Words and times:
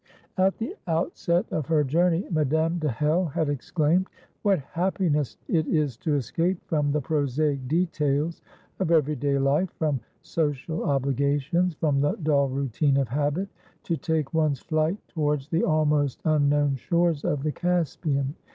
At 0.35 0.57
the 0.57 0.75
outset 0.87 1.45
of 1.51 1.67
her 1.67 1.83
journey, 1.83 2.25
Madame 2.31 2.79
de 2.79 2.89
Hell 2.89 3.25
had 3.25 3.49
exclaimed: 3.49 4.07
"What 4.41 4.57
happiness 4.57 5.37
it 5.47 5.67
is 5.67 5.95
to 5.97 6.15
escape 6.15 6.57
from 6.65 6.91
the 6.91 6.99
prosaic 7.01 7.67
details 7.67 8.41
of 8.79 8.89
every 8.89 9.15
day 9.15 9.37
life, 9.37 9.69
from 9.77 9.99
social 10.23 10.85
obligations, 10.89 11.75
from 11.75 12.01
the 12.01 12.13
dull 12.15 12.49
routine 12.49 12.97
of 12.97 13.09
habit, 13.09 13.49
to 13.83 13.95
take 13.95 14.33
one's 14.33 14.61
flight 14.61 14.97
towards 15.07 15.49
the 15.49 15.63
almost 15.63 16.19
unknown 16.25 16.77
shores 16.77 17.23
of 17.23 17.43
the 17.43 17.51
Caspian! 17.51 18.33